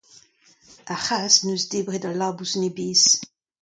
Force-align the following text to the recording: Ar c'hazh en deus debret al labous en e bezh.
Ar 0.93 1.01
c'hazh 1.05 1.39
en 1.43 1.47
deus 1.51 1.65
debret 1.71 2.07
al 2.09 2.17
labous 2.21 2.51
en 2.57 2.67
e 2.69 2.71
bezh. 2.77 3.11